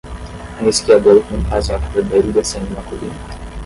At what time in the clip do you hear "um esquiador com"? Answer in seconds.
0.59-1.35